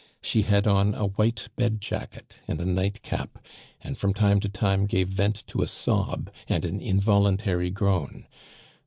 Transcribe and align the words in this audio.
She 0.23 0.41
had 0.41 0.65
on 0.65 0.95
a 0.95 1.05
white 1.09 1.49
bed 1.55 1.79
jacket 1.79 2.39
and 2.47 2.59
a 2.59 2.65
nightcap, 2.65 3.37
and 3.83 3.95
from 3.95 4.15
time 4.15 4.39
to 4.39 4.49
time 4.49 4.87
gave 4.87 5.09
vent 5.09 5.43
to 5.45 5.61
a 5.61 5.67
sob 5.67 6.31
and 6.47 6.65
an 6.65 6.81
involuntary 6.81 7.69
groan. 7.69 8.25